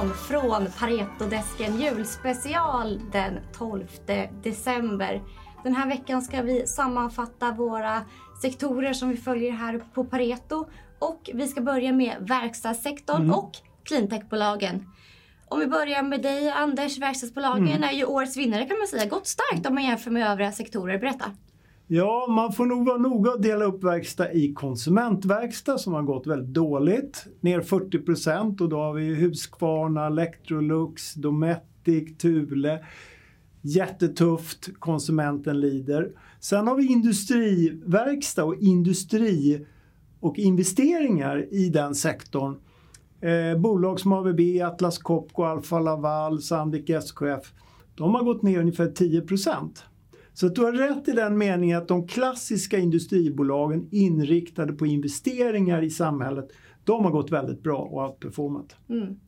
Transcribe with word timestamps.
Johansson 0.00 0.16
från 0.16 0.66
Paretodesken 0.78 1.80
julspecial 1.80 3.00
den 3.12 3.38
12 3.52 3.86
december. 4.42 5.22
Den 5.64 5.74
här 5.74 5.88
veckan 5.88 6.22
ska 6.22 6.42
vi 6.42 6.66
sammanfatta 6.66 7.52
våra 7.52 8.02
sektorer 8.42 8.92
som 8.92 9.08
vi 9.08 9.16
följer 9.16 9.52
här 9.52 9.80
på 9.94 10.04
Pareto 10.04 10.68
och 10.98 11.30
vi 11.34 11.48
ska 11.48 11.60
börja 11.60 11.92
med 11.92 12.16
verkstadssektorn 12.20 13.22
mm. 13.22 13.34
och 13.34 13.50
cleantechbolagen. 13.84 14.86
Om 15.48 15.58
vi 15.58 15.66
börjar 15.66 16.02
med 16.02 16.22
dig 16.22 16.50
Anders, 16.50 16.98
verkstadsbolagen 16.98 17.68
mm. 17.68 17.82
är 17.82 17.92
ju 17.92 18.04
årets 18.04 18.36
vinnare 18.36 18.64
kan 18.64 18.78
man 18.78 18.86
säga. 18.86 19.06
Gått 19.06 19.26
starkt 19.26 19.66
om 19.66 19.74
man 19.74 19.84
jämför 19.84 20.10
med 20.10 20.30
övriga 20.30 20.52
sektorer. 20.52 20.98
Berätta. 20.98 21.24
Ja, 21.92 22.26
man 22.28 22.52
får 22.52 22.66
nog 22.66 22.86
vara 22.86 22.98
noga 22.98 23.30
och 23.30 23.40
dela 23.40 23.64
upp 23.64 23.84
verkstad 23.84 24.32
i 24.32 24.52
konsumentverkstad 24.52 25.78
som 25.78 25.92
har 25.92 26.02
gått 26.02 26.26
väldigt 26.26 26.54
dåligt. 26.54 27.26
Ner 27.40 27.60
40 27.60 27.98
procent 27.98 28.60
och 28.60 28.68
då 28.68 28.76
har 28.76 28.94
vi 28.94 29.14
Husqvarna, 29.14 30.06
Electrolux, 30.06 31.14
Dometic, 31.14 32.18
Thule. 32.18 32.84
Jättetufft, 33.60 34.68
konsumenten 34.78 35.60
lider. 35.60 36.12
Sen 36.40 36.66
har 36.66 36.76
vi 36.76 36.86
industriverkstad 36.86 38.44
och 38.44 38.56
industri 38.56 39.66
och 40.20 40.38
investeringar 40.38 41.54
i 41.54 41.68
den 41.68 41.94
sektorn. 41.94 42.56
Eh, 43.20 43.60
bolag 43.60 44.00
som 44.00 44.12
ABB, 44.12 44.40
Atlas 44.64 44.98
Copco, 44.98 45.42
Alfa 45.42 45.78
Laval, 45.78 46.42
Sandvik 46.42 46.90
SKF. 46.90 47.52
De 47.94 48.14
har 48.14 48.24
gått 48.24 48.42
ner 48.42 48.60
ungefär 48.60 48.88
10 48.88 49.20
procent. 49.20 49.84
Så 50.40 50.48
du 50.48 50.62
har 50.62 50.72
rätt 50.72 51.08
i 51.08 51.12
den 51.12 51.38
meningen 51.38 51.78
att 51.78 51.88
de 51.88 52.06
klassiska 52.06 52.78
industribolagen 52.78 53.88
inriktade 53.92 54.72
på 54.72 54.86
investeringar 54.86 55.82
i 55.82 55.90
samhället, 55.90 56.52
de 56.84 57.04
har 57.04 57.10
gått 57.10 57.30
väldigt 57.30 57.62
bra 57.62 57.78
och 57.78 58.02
outperformat. 58.02 58.76
Mm. 58.88 59.20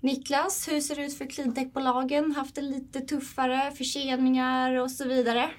Niklas, 0.00 0.68
hur 0.70 0.80
ser 0.80 0.96
det 0.96 1.06
ut 1.06 1.18
för 1.18 1.26
cleantechbolagen? 1.26 2.32
Haft 2.32 2.54
det 2.54 2.62
lite 2.62 3.00
tuffare, 3.00 3.70
förseningar 3.70 4.80
och 4.80 4.90
så 4.90 5.08
vidare? 5.08 5.50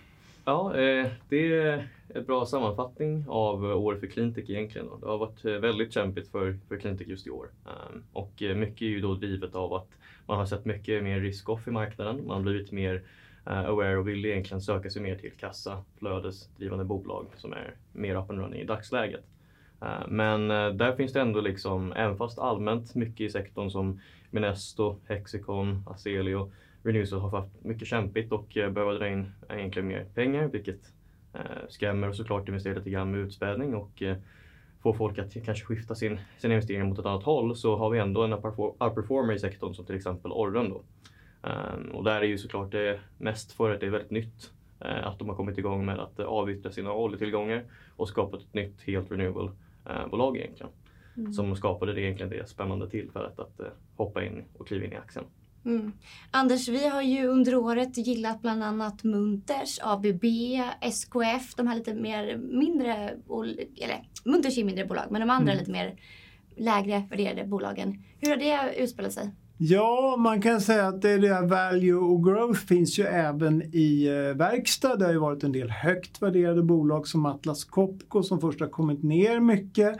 Ja, 0.45 0.77
eh, 0.77 1.07
det 1.29 1.53
är 1.53 1.87
en 2.15 2.25
bra 2.25 2.45
sammanfattning 2.45 3.25
av 3.27 3.63
året 3.63 3.99
för 3.99 4.07
cleantech 4.07 4.49
egentligen. 4.49 4.87
Det 5.01 5.07
har 5.07 5.17
varit 5.17 5.45
eh, 5.45 5.51
väldigt 5.51 5.93
kämpigt 5.93 6.31
för, 6.31 6.57
för 6.67 6.77
cleantech 6.77 7.07
just 7.07 7.27
i 7.27 7.29
år. 7.29 7.49
Ehm, 7.65 8.03
och 8.13 8.43
eh, 8.43 8.55
mycket 8.55 8.81
är 8.81 8.85
ju 8.85 9.01
då 9.01 9.13
drivet 9.15 9.55
av 9.55 9.73
att 9.73 9.89
man 10.25 10.37
har 10.37 10.45
sett 10.45 10.65
mycket 10.65 11.03
mer 11.03 11.19
risk-off 11.19 11.67
i 11.67 11.71
marknaden. 11.71 12.27
Man 12.27 12.35
har 12.35 12.43
blivit 12.43 12.71
mer 12.71 13.03
Eh, 13.47 13.65
aware 13.65 13.97
och 13.97 14.07
vill 14.07 14.25
egentligen 14.25 14.61
söka 14.61 14.89
sig 14.89 15.01
mer 15.01 15.15
till 15.15 15.31
kassa, 15.31 15.83
flödesdrivande 15.99 16.85
bolag 16.85 17.25
som 17.38 17.53
är 17.53 17.75
mer 17.93 18.15
up 18.15 18.29
and 18.29 18.39
running 18.39 18.61
i 18.61 18.65
dagsläget. 18.65 19.23
Eh, 19.81 20.07
men 20.07 20.51
eh, 20.51 20.69
där 20.69 20.95
finns 20.95 21.13
det 21.13 21.21
ändå 21.21 21.41
liksom, 21.41 21.93
även 21.93 22.17
fast 22.17 22.39
allmänt 22.39 22.95
mycket 22.95 23.21
i 23.21 23.29
sektorn 23.29 23.69
som 23.69 23.99
Minesto, 24.29 24.99
Hexicon, 25.07 25.83
Azelio, 25.88 26.51
Renewcell 26.83 27.19
har 27.19 27.29
haft 27.29 27.63
mycket 27.63 27.88
kämpigt 27.88 28.31
och 28.31 28.47
behöver 28.53 28.93
dra 28.93 29.07
in 29.07 29.31
egentligen 29.49 29.88
mer 29.88 30.05
pengar 30.13 30.47
vilket 30.47 30.79
skrämmer 31.69 32.09
och 32.09 32.16
såklart 32.16 32.47
investerar 32.47 32.75
lite 32.75 32.89
grann 32.89 33.11
med 33.11 33.19
utspädning 33.19 33.75
och 33.75 34.03
får 34.83 34.93
folk 34.93 35.17
att 35.17 35.33
kanske 35.45 35.66
skifta 35.66 35.95
sin, 35.95 36.19
sina 36.38 36.53
investeringar 36.53 36.85
mot 36.85 36.99
ett 36.99 37.05
annat 37.05 37.23
håll 37.23 37.55
så 37.55 37.77
har 37.77 37.89
vi 37.89 37.99
ändå 37.99 38.23
en 38.23 38.33
upperformer 38.33 39.33
i 39.33 39.39
sektorn 39.39 39.73
som 39.73 39.85
till 39.85 39.95
exempel 39.95 40.31
Orren 40.31 40.69
då. 40.69 40.81
Um, 41.45 41.91
och 41.91 42.03
där 42.03 42.21
är 42.21 42.25
ju 42.25 42.38
såklart 42.38 42.71
det 42.71 42.99
mest 43.17 43.51
för 43.51 43.71
att 43.71 43.79
det 43.79 43.85
är 43.85 43.89
väldigt 43.89 44.11
nytt. 44.11 44.51
Uh, 44.85 45.07
att 45.07 45.19
de 45.19 45.29
har 45.29 45.35
kommit 45.35 45.57
igång 45.57 45.85
med 45.85 45.99
att 45.99 46.19
uh, 46.19 46.25
avyttra 46.25 46.71
sina 46.71 46.93
oljetillgångar 46.93 47.63
och 47.95 48.07
skapat 48.07 48.41
ett 48.41 48.53
nytt 48.53 48.81
helt 48.81 49.11
renewable 49.11 49.51
uh, 49.89 50.07
bolag 50.11 50.38
egentligen. 50.38 50.72
Mm. 51.17 51.33
Som 51.33 51.56
skapade 51.56 51.94
det 51.94 52.01
egentligen 52.01 52.29
det 52.29 52.50
spännande 52.50 52.89
tillfället 52.89 53.39
att 53.39 53.59
hoppa 53.95 54.23
in 54.23 54.44
och 54.57 54.67
kliva 54.67 54.85
in 54.85 54.91
i 54.91 54.95
aktien. 54.95 55.25
Mm. 55.66 55.91
Anders, 56.31 56.67
vi 56.67 56.88
har 56.88 57.01
ju 57.01 57.28
under 57.28 57.56
året 57.56 57.97
gillat 57.97 58.41
bland 58.41 58.63
annat 58.63 59.03
Munters, 59.03 59.79
ABB, 59.81 60.23
SKF, 60.81 61.56
de 61.56 61.67
här 61.67 61.75
lite 61.75 61.94
mer 61.94 62.38
mindre, 62.38 62.94
eller 63.81 64.07
Munters 64.25 64.57
är 64.57 64.63
mindre 64.63 64.85
bolag, 64.85 65.06
men 65.09 65.22
de 65.22 65.29
andra 65.29 65.51
mm. 65.51 65.59
lite 65.59 65.72
mer 65.72 66.00
lägre 66.57 67.07
värderade 67.09 67.47
bolagen. 67.47 68.03
Hur 68.19 68.29
har 68.29 68.38
det 68.38 68.75
utspelat 68.77 69.13
sig? 69.13 69.31
Ja, 69.57 70.16
man 70.19 70.41
kan 70.41 70.61
säga 70.61 70.88
att 70.88 71.01
det 71.01 71.17
där 71.17 71.47
value 71.47 71.93
och 71.93 72.23
growth 72.23 72.59
finns 72.59 72.99
ju 72.99 73.03
även 73.03 73.75
i 73.75 74.07
eh, 74.07 74.13
verkstad. 74.38 74.95
Det 74.95 75.05
har 75.05 75.11
ju 75.11 75.19
varit 75.19 75.43
en 75.43 75.51
del 75.51 75.69
högt 75.69 76.21
värderade 76.21 76.63
bolag 76.63 77.07
som 77.07 77.25
Atlas 77.25 77.63
Copco 77.63 78.23
som 78.23 78.41
först 78.41 78.59
har 78.59 78.67
kommit 78.67 79.03
ner 79.03 79.39
mycket. 79.39 79.97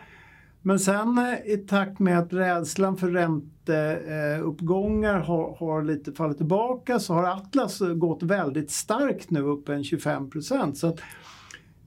Men 0.61 0.79
sen 0.79 1.17
eh, 1.17 1.53
i 1.53 1.57
takt 1.57 1.99
med 1.99 2.19
att 2.19 2.33
rädslan 2.33 2.97
för 2.97 3.07
ränteuppgångar 3.07 5.19
eh, 5.19 5.25
har, 5.25 5.55
har 5.55 5.83
lite 5.83 6.11
fallit 6.11 6.38
tillbaka 6.38 6.99
så 6.99 7.13
har 7.13 7.23
Atlas 7.23 7.81
gått 7.95 8.23
väldigt 8.23 8.71
starkt 8.71 9.31
nu, 9.31 9.41
upp 9.41 9.69
en 9.69 9.83
25 9.83 10.29
procent. 10.29 10.77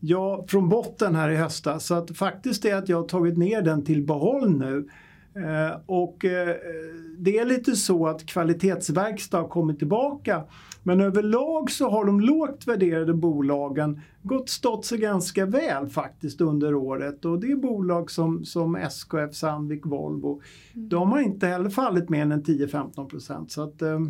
ja, 0.01 0.45
från 0.49 0.69
botten 0.69 1.15
här 1.15 1.31
i 1.31 1.37
höstas. 1.37 1.87
Så 1.87 1.95
att 1.95 2.17
faktiskt 2.17 2.65
är 2.65 2.75
att 2.75 2.89
jag 2.89 2.97
har 2.97 3.09
tagit 3.09 3.39
ner 3.39 3.63
den 3.63 3.85
till 3.85 4.03
behåll 4.03 4.59
nu. 4.59 4.89
Eh, 5.39 5.81
och 5.87 6.25
eh, 6.25 6.57
det 7.19 7.39
är 7.39 7.45
lite 7.45 7.77
så 7.77 8.07
att 8.07 8.27
kvalitetsverkstad 8.27 9.39
har 9.39 9.49
kommit 9.49 9.79
tillbaka. 9.79 10.45
Men 10.83 11.01
överlag 11.01 11.71
så 11.71 11.91
har 11.91 12.05
de 12.05 12.21
lågt 12.21 12.69
värderade 12.69 13.15
bolagen 13.15 14.01
gått 14.23 14.49
stått 14.49 14.85
sig 14.85 14.99
ganska 14.99 15.47
väl 15.47 15.89
faktiskt 15.89 16.41
under 16.41 16.75
året. 16.75 17.25
Och 17.25 17.41
det 17.41 17.53
är 17.53 17.57
bolag 17.57 18.11
som, 18.11 18.45
som 18.45 18.77
SKF, 18.77 19.35
Sandvik, 19.35 19.87
Volvo. 19.87 20.41
Mm. 20.75 20.89
De 20.89 21.13
har 21.13 21.21
inte 21.21 21.47
heller 21.47 21.71
fallit 21.71 22.09
mer 22.09 22.23
än 22.23 22.43
10-15 22.43 23.09
procent. 23.09 23.51
Så 23.51 23.63
att, 23.63 23.83
eh, 23.83 24.01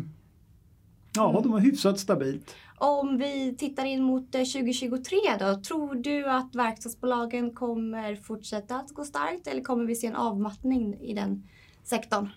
ja, 1.15 1.29
mm. 1.29 1.43
de 1.43 1.51
har 1.51 1.59
hyfsat 1.59 1.99
stabilt. 1.99 2.55
Om 2.77 3.17
vi 3.17 3.55
tittar 3.57 3.85
in 3.85 4.03
mot 4.03 4.31
2023 4.31 5.17
eh, 5.29 5.37
då, 5.39 5.61
tror 5.61 5.95
du 5.95 6.29
att 6.29 6.55
verkstadsbolagen 6.55 7.53
kommer 7.53 8.15
fortsätta 8.15 8.75
att 8.75 8.89
gå 8.89 9.03
starkt 9.03 9.47
eller 9.47 9.61
kommer 9.61 9.85
vi 9.85 9.95
se 9.95 10.07
en 10.07 10.15
avmattning 10.15 10.99
i 11.01 11.13
den 11.13 11.43
sektorn? 11.83 12.29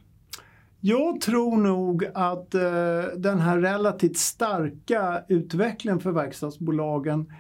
Jag 0.81 1.21
tror 1.21 1.57
nog 1.57 2.05
att 2.15 2.55
eh, 2.55 2.61
den 3.17 3.39
här 3.39 3.59
relativt 3.59 4.17
starka 4.17 5.25
utvecklingen 5.29 6.01
för 6.01 6.13
verkstadsbolagen 6.13 7.33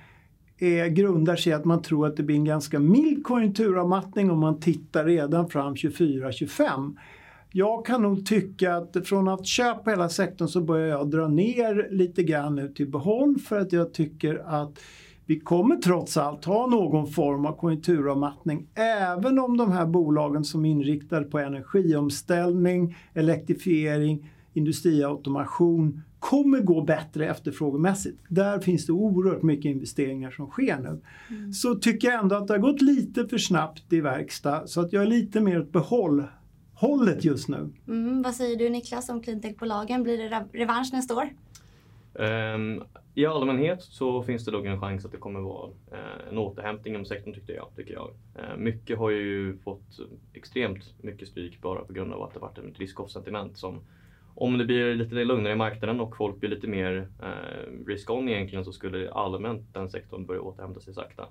är, 0.59 0.87
grundar 0.87 1.37
sig 1.37 1.51
i 1.51 1.55
att 1.55 1.65
man 1.65 1.83
tror 1.83 2.07
att 2.07 2.17
det 2.17 2.23
blir 2.23 2.37
en 2.37 2.45
ganska 2.45 2.79
mild 2.79 3.25
konjunkturavmattning 3.25 4.31
om 4.31 4.39
man 4.39 4.61
tittar 4.61 5.05
redan 5.05 5.49
fram 5.49 5.75
24-25. 5.75 6.97
Jag 7.55 7.87
kan 7.87 8.03
nog 8.03 8.27
tycka 8.27 8.77
att 8.77 8.97
från 9.09 9.29
att 9.29 9.47
köpa 9.47 9.91
hela 9.91 10.09
sektorn 10.09 10.49
så 10.49 10.61
börjar 10.61 10.87
jag 10.87 11.11
dra 11.11 11.29
ner 11.29 11.89
lite 11.91 12.23
grann 12.23 12.55
nu 12.55 12.69
till 12.69 12.91
behåll 12.91 13.39
för 13.39 13.61
att 13.61 13.73
jag 13.73 13.95
tycker 13.95 14.43
att 14.47 14.79
vi 15.27 15.41
kommer 15.41 15.77
trots 15.77 16.17
allt 16.17 16.45
ha 16.45 16.67
någon 16.67 17.07
form 17.07 17.47
av 17.47 17.57
konjunkturavmattning 17.57 18.67
även 18.75 19.39
om 19.39 19.57
de 19.57 19.73
här 19.73 19.87
bolagen 19.87 20.45
som 20.45 20.65
är 20.65 20.71
inriktade 20.71 21.25
på 21.25 21.39
energiomställning, 21.39 22.97
elektrifiering, 23.15 24.31
industriautomation 24.53 26.03
kommer 26.19 26.61
gå 26.61 26.81
bättre 26.81 27.27
efterfrågemässigt. 27.27 28.19
Där 28.29 28.59
finns 28.59 28.87
det 28.87 28.93
oerhört 28.93 29.43
mycket 29.43 29.65
investeringar 29.65 30.31
som 30.31 30.47
sker 30.47 30.79
nu. 30.79 31.01
Mm. 31.31 31.53
Så 31.53 31.75
tycker 31.75 32.09
jag 32.09 32.21
ändå 32.21 32.37
att 32.37 32.47
det 32.47 32.55
har 32.55 32.59
gått 32.59 32.83
lite 32.83 33.29
för 33.29 33.39
snabbt 33.39 33.93
i 33.93 34.01
verkstad 34.01 34.67
så 34.67 34.81
att 34.81 34.93
jag 34.93 35.03
är 35.03 35.07
lite 35.07 35.41
mer 35.41 35.61
åt 35.61 35.73
behåll 35.73 36.25
hållet 36.83 37.25
just 37.25 37.49
nu. 37.49 37.71
Mm, 37.89 38.23
vad 38.23 38.35
säger 38.35 38.57
du 38.57 38.69
Niklas 38.69 39.09
om 39.09 39.23
cleantechbolagen? 39.23 40.03
Blir 40.03 40.19
det 40.19 40.45
revansch 40.53 40.93
nästa 40.93 41.17
år? 41.17 41.29
Um, 42.15 42.85
I 43.15 43.27
allmänhet 43.27 43.83
så 43.83 44.23
finns 44.23 44.45
det 44.45 44.51
nog 44.51 44.67
en 44.67 44.81
chans 44.81 45.05
att 45.05 45.13
det 45.13 45.19
kommer 45.19 45.41
vara 45.41 45.69
uh, 45.69 46.29
en 46.31 46.39
återhämtning 46.39 46.95
inom 46.95 47.07
sektorn 47.07 47.35
tycker 47.35 47.55
jag. 47.55 47.69
Tycker 47.77 47.93
jag. 47.93 48.11
Uh, 48.39 48.57
mycket 48.57 48.99
har 48.99 49.11
ju 49.11 49.59
fått 49.59 50.01
extremt 50.33 50.95
mycket 51.03 51.29
stryk 51.29 51.61
bara 51.61 51.85
på 51.85 51.93
grund 51.93 52.13
av 52.13 52.23
att 52.23 52.35
det 52.35 52.41
varit 52.41 52.59
ett 52.59 52.79
risk-off-sentiment 52.79 53.59
som 53.59 53.81
om 54.35 54.59
det 54.59 54.65
blir 54.65 54.95
lite 54.95 55.15
lugnare 55.15 55.53
i 55.53 55.57
marknaden 55.57 56.01
och 56.01 56.17
folk 56.17 56.41
blir 56.41 56.51
lite 56.51 56.67
mer 56.67 57.09
uh, 57.23 57.87
risk-on 57.87 58.29
egentligen 58.29 58.65
så 58.65 58.73
skulle 58.73 59.11
allmänt 59.13 59.75
den 59.75 59.91
sektorn 59.91 60.27
börja 60.27 60.41
återhämta 60.41 60.81
sig 60.81 60.95
sakta. 60.95 61.27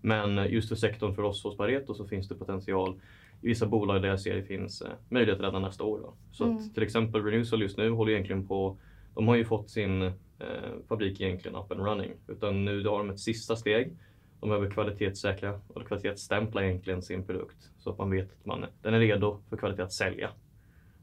Men 0.00 0.50
just 0.50 0.68
för 0.68 0.76
sektorn 0.76 1.14
för 1.14 1.22
oss 1.22 1.44
hos 1.44 1.56
Pareto 1.56 1.94
så 1.94 2.06
finns 2.06 2.28
det 2.28 2.34
potential 2.34 3.00
i 3.42 3.48
vissa 3.48 3.66
bolag 3.66 4.02
där 4.02 4.08
jag 4.08 4.20
ser 4.20 4.36
det 4.36 4.42
finns 4.42 4.82
eh, 4.82 4.90
möjlighet 5.08 5.40
redan 5.40 5.62
nästa 5.62 5.84
år. 5.84 5.98
Då. 5.98 6.14
Så 6.32 6.44
mm. 6.44 6.56
att, 6.56 6.74
till 6.74 6.82
exempel 6.82 7.24
Renewsol 7.24 7.62
just 7.62 7.78
nu 7.78 7.90
håller 7.90 8.12
egentligen 8.12 8.46
på, 8.46 8.76
de 9.14 9.28
har 9.28 9.36
ju 9.36 9.44
fått 9.44 9.70
sin 9.70 10.02
eh, 10.02 10.12
fabrik 10.88 11.20
egentligen 11.20 11.56
up 11.56 11.72
and 11.72 11.80
running. 11.80 12.12
Utan 12.28 12.64
nu 12.64 12.84
har 12.84 12.98
de 12.98 13.10
ett 13.10 13.20
sista 13.20 13.56
steg. 13.56 13.96
De 14.40 14.48
behöver 14.48 14.70
kvalitetssäkra 14.70 15.60
och 15.68 15.86
kvalitetsstämpla 15.86 16.64
egentligen 16.64 17.02
sin 17.02 17.26
produkt 17.26 17.70
så 17.78 17.90
att 17.90 17.98
man 17.98 18.10
vet 18.10 18.32
att 18.32 18.46
man, 18.46 18.64
den 18.82 18.94
är 18.94 18.98
redo 18.98 19.38
för 19.48 19.56
kvalitet 19.56 19.82
att 19.82 19.92
sälja. 19.92 20.30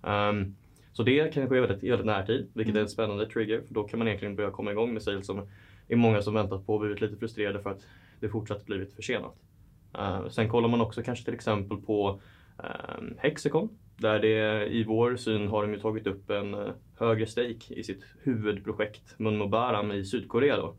Um, 0.02 0.56
så 0.94 1.04
det 1.04 1.34
kan 1.34 1.50
ske 1.50 1.60
väldigt, 1.60 1.84
väldigt 1.92 2.06
närtid, 2.06 2.50
vilket 2.54 2.72
mm. 2.72 2.78
är 2.78 2.82
en 2.82 2.90
spännande 2.90 3.26
trigger. 3.26 3.62
För 3.62 3.74
då 3.74 3.84
kan 3.84 4.00
man 4.00 4.08
egentligen 4.08 4.36
börja 4.36 4.52
komma 4.52 4.72
igång 4.72 4.94
med 4.94 5.04
sales 5.04 5.26
som 5.26 5.42
är 5.88 5.96
många 5.96 6.22
som 6.22 6.34
väntat 6.34 6.66
på 6.66 6.74
och 6.74 6.80
blivit 6.80 7.02
lite 7.02 7.18
frustrerade 7.18 7.62
för 7.62 7.70
att 7.70 7.86
det 8.20 8.30
fortsatt 8.30 8.66
blivit 8.66 8.94
försenat. 8.94 9.36
Uh, 10.00 10.30
sen 10.30 10.50
kollar 10.50 10.70
man 10.70 10.82
också 10.82 11.04
kanske 11.04 11.26
till 11.26 11.34
exempel 11.34 11.78
på 11.78 12.20
uh, 12.64 13.08
Hexicon 13.18 13.70
Där 13.98 14.20
det 14.20 14.68
i 14.68 14.84
vår 14.84 15.16
syn 15.16 15.48
har 15.48 15.62
de 15.62 15.74
ju 15.74 15.80
tagit 15.80 16.08
upp 16.08 16.30
en 16.30 16.54
eh, 16.54 16.74
högre 17.00 17.26
stake 17.26 17.74
i 17.74 17.84
sitt 17.84 18.06
huvudprojekt 18.24 19.20
Munmobaram 19.20 19.92
i 19.92 20.06
Sydkorea. 20.06 20.58
Då. 20.58 20.76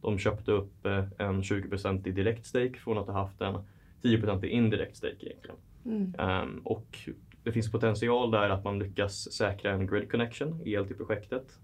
De 0.00 0.18
köpte 0.18 0.52
upp 0.52 0.86
eh, 0.86 1.04
en 1.18 1.42
20% 1.42 2.08
i 2.08 2.10
direkt 2.10 2.46
stake 2.46 2.74
från 2.74 2.98
att 2.98 3.06
ha 3.06 3.12
haft 3.12 3.40
en 3.40 3.56
10% 4.02 4.44
i 4.44 4.48
indirekt 4.48 4.96
stake 4.96 5.16
egentligen. 5.26 5.56
Mm. 5.84 6.14
Um, 6.18 6.60
och 6.64 6.98
det 7.42 7.52
finns 7.52 7.72
potential 7.72 8.30
där 8.30 8.50
att 8.50 8.64
man 8.64 8.78
lyckas 8.78 9.32
säkra 9.32 9.72
en 9.72 9.86
grid 9.86 10.10
connection, 10.10 10.62
el 10.64 10.86
till 10.86 10.96
projektet. 10.96 11.58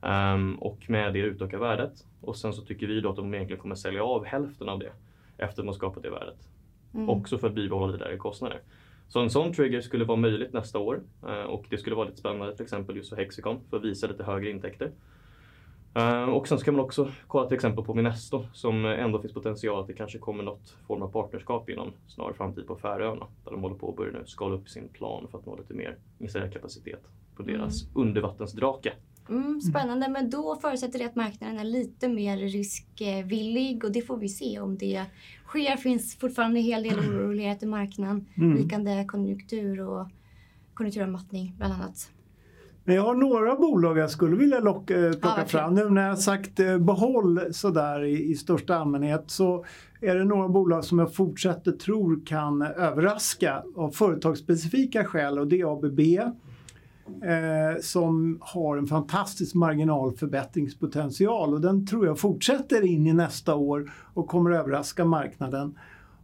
Um, 0.00 0.54
och 0.54 0.90
med 0.90 1.12
det 1.12 1.18
utöka 1.18 1.58
värdet. 1.58 2.06
Och 2.20 2.36
sen 2.36 2.52
så 2.52 2.62
tycker 2.62 2.86
vi 2.86 3.00
då 3.00 3.10
att 3.10 3.16
de 3.16 3.34
egentligen 3.34 3.62
kommer 3.62 3.74
sälja 3.74 4.04
av 4.04 4.24
hälften 4.24 4.68
av 4.68 4.78
det 4.78 4.92
efter 5.38 5.62
att 5.62 5.66
har 5.66 5.72
skapat 5.72 6.02
det 6.02 6.10
värdet. 6.10 6.48
Mm. 6.94 7.10
Också 7.10 7.38
för 7.38 7.48
att 7.48 7.54
bibehålla 7.54 7.92
det 7.92 8.04
där 8.04 8.16
kostnader. 8.16 8.60
Så 9.08 9.20
en 9.20 9.30
sån 9.30 9.52
trigger 9.52 9.80
skulle 9.80 10.04
vara 10.04 10.16
möjligt 10.16 10.52
nästa 10.52 10.78
år 10.78 11.02
uh, 11.26 11.42
och 11.42 11.66
det 11.70 11.78
skulle 11.78 11.96
vara 11.96 12.06
lite 12.06 12.18
spännande 12.18 12.56
till 12.56 12.62
exempel 12.62 12.96
just 12.96 13.08
för 13.08 13.16
Hexicon 13.16 13.60
för 13.70 13.76
att 13.76 13.84
visa 13.84 14.06
lite 14.06 14.24
högre 14.24 14.50
intäkter. 14.50 14.90
Uh, 15.98 16.28
och 16.28 16.48
sen 16.48 16.58
ska 16.58 16.72
man 16.72 16.80
också 16.80 17.10
kolla 17.26 17.48
till 17.48 17.54
exempel 17.54 17.84
på 17.84 17.94
Minesto 17.94 18.46
som 18.52 18.84
ändå 18.84 19.20
finns 19.20 19.34
potential 19.34 19.80
att 19.80 19.86
det 19.86 19.92
kanske 19.92 20.18
kommer 20.18 20.42
något 20.42 20.76
form 20.86 21.02
av 21.02 21.08
partnerskap 21.08 21.70
inom 21.70 21.92
snar 22.06 22.32
framtid 22.32 22.66
på 22.66 22.76
Färöarna. 22.76 23.26
Där 23.44 23.50
de 23.50 23.62
håller 23.62 23.76
på 23.76 23.90
att 23.90 23.96
börja 23.96 24.12
nu 24.12 24.26
skala 24.26 24.54
upp 24.54 24.68
sin 24.68 24.88
plan 24.88 25.28
för 25.30 25.38
att 25.38 25.46
nå 25.46 25.56
lite 25.56 25.74
mer 25.74 25.96
installerad 26.18 26.52
kapacitet 26.52 27.00
på 27.36 27.42
deras 27.42 27.82
mm. 27.82 28.08
undervattensdrake. 28.08 28.92
Mm, 29.28 29.60
spännande, 29.60 30.08
men 30.08 30.30
då 30.30 30.56
förutsätter 30.56 30.98
det 30.98 31.04
att 31.04 31.16
marknaden 31.16 31.58
är 31.58 31.64
lite 31.64 32.08
mer 32.08 32.36
riskvillig 32.36 33.84
och 33.84 33.92
det 33.92 34.02
får 34.02 34.16
vi 34.16 34.28
se 34.28 34.60
om 34.60 34.78
det 34.78 35.04
sker. 35.46 35.76
finns 35.76 36.16
fortfarande 36.16 36.60
en 36.60 36.64
hel 36.64 36.82
del 36.82 36.98
orolighet 36.98 37.62
i 37.62 37.66
marknaden, 37.66 38.26
mm. 38.36 38.56
vikande 38.56 39.04
konjunktur 39.04 39.80
och 39.80 40.08
konjunkturavmattning 40.74 41.54
bland 41.58 41.72
annat. 41.72 42.10
Men 42.84 42.94
jag 42.94 43.02
har 43.02 43.14
några 43.14 43.56
bolag 43.56 43.98
jag 43.98 44.10
skulle 44.10 44.36
vilja 44.36 44.60
locka, 44.60 45.06
eh, 45.06 45.12
plocka 45.12 45.40
ja, 45.40 45.46
fram. 45.46 45.74
Nu 45.74 45.90
när 45.90 46.08
jag 46.08 46.18
sagt 46.18 46.60
eh, 46.60 46.78
behåll 46.78 47.40
sådär 47.50 48.04
i, 48.04 48.30
i 48.30 48.34
största 48.34 48.76
allmänhet 48.76 49.24
så 49.26 49.64
är 50.00 50.14
det 50.14 50.24
några 50.24 50.48
bolag 50.48 50.84
som 50.84 50.98
jag 50.98 51.14
fortsätter 51.14 51.72
tror 51.72 52.26
kan 52.26 52.62
överraska 52.62 53.62
av 53.76 53.90
företagsspecifika 53.90 55.04
skäl 55.04 55.38
och 55.38 55.46
det 55.46 55.60
är 55.60 55.72
ABB 55.72 56.00
eh, 57.22 57.80
som 57.80 58.38
har 58.40 58.76
en 58.76 58.86
fantastisk 58.86 59.54
marginalförbättringspotential 59.54 61.54
och 61.54 61.60
den 61.60 61.86
tror 61.86 62.06
jag 62.06 62.18
fortsätter 62.18 62.84
in 62.84 63.06
i 63.06 63.12
nästa 63.12 63.54
år 63.54 63.92
och 64.14 64.28
kommer 64.28 64.50
överraska 64.50 65.04
marknaden. 65.04 65.78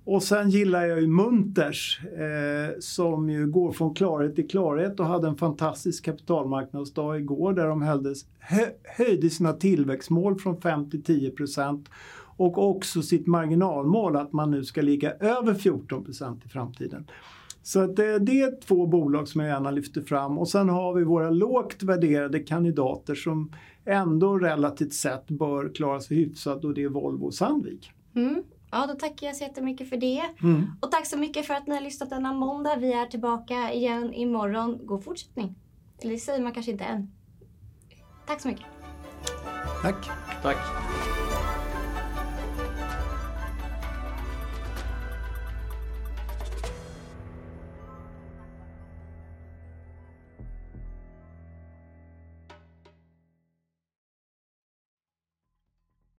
Och 0.04 0.22
sen 0.22 0.50
gillar 0.50 0.84
jag 0.84 1.00
ju 1.00 1.06
Munters 1.06 2.00
eh, 2.04 2.78
som 2.80 3.30
ju 3.30 3.46
går 3.46 3.72
från 3.72 3.94
klarhet 3.94 4.34
till 4.34 4.48
klarhet 4.48 5.00
och 5.00 5.06
hade 5.06 5.28
en 5.28 5.36
fantastisk 5.36 6.04
kapitalmarknadsdag 6.04 7.20
igår 7.20 7.52
där 7.52 7.66
de 7.66 7.82
höjdes, 7.82 8.24
hö, 8.38 8.66
höjde 8.96 9.30
sina 9.30 9.52
tillväxtmål 9.52 10.38
från 10.38 10.60
5 10.60 10.90
till 10.90 11.02
10 11.02 11.30
procent 11.30 11.88
och 12.36 12.70
också 12.70 13.02
sitt 13.02 13.26
marginalmål 13.26 14.16
att 14.16 14.32
man 14.32 14.50
nu 14.50 14.64
ska 14.64 14.82
ligga 14.82 15.12
över 15.12 15.54
14 15.54 16.04
procent 16.04 16.46
i 16.46 16.48
framtiden. 16.48 17.06
Så 17.62 17.80
att 17.80 17.96
det, 17.96 18.18
det 18.18 18.40
är 18.40 18.60
två 18.60 18.86
bolag 18.86 19.28
som 19.28 19.40
jag 19.40 19.50
gärna 19.50 19.70
lyfter 19.70 20.02
fram 20.02 20.38
och 20.38 20.48
sen 20.48 20.68
har 20.68 20.94
vi 20.94 21.04
våra 21.04 21.30
lågt 21.30 21.82
värderade 21.82 22.40
kandidater 22.40 23.14
som 23.14 23.52
ändå 23.84 24.38
relativt 24.38 24.92
sett 24.92 25.26
bör 25.26 25.74
klara 25.74 26.00
sig 26.00 26.16
hyfsat 26.16 26.64
och 26.64 26.74
det 26.74 26.82
är 26.82 26.88
Volvo 26.88 27.24
och 27.24 27.34
Sandvik. 27.34 27.90
Mm. 28.14 28.42
Ja, 28.70 28.86
då 28.86 28.94
tackar 28.94 29.26
jag 29.26 29.36
så 29.36 29.44
jättemycket 29.44 29.88
för 29.88 29.96
det. 29.96 30.22
Mm. 30.42 30.62
Och 30.80 30.90
tack 30.90 31.06
så 31.06 31.18
mycket 31.18 31.46
för 31.46 31.54
att 31.54 31.66
ni 31.66 31.74
har 31.74 31.82
lyssnat 31.82 32.10
denna 32.10 32.32
måndag. 32.32 32.76
Vi 32.76 32.92
är 32.92 33.06
tillbaka 33.06 33.72
igen 33.72 34.14
imorgon. 34.14 34.78
God 34.86 35.04
fortsättning. 35.04 35.54
Eller 36.02 36.12
det 36.12 36.18
säger 36.18 36.42
man 36.42 36.52
kanske 36.52 36.72
inte 36.72 36.84
än. 36.84 37.12
Tack 38.26 38.40
så 38.40 38.48
mycket. 38.48 38.66
Tack. 39.82 40.10
Tack. 40.42 40.56